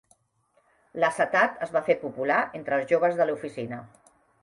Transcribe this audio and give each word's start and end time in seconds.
L'acetat 1.03 1.61
es 1.67 1.75
va 1.77 1.83
fer 1.91 1.99
popular 2.07 2.41
entre 2.63 2.81
els 2.83 2.91
joves 2.95 3.19
de 3.23 3.33
l'oficina. 3.33 3.85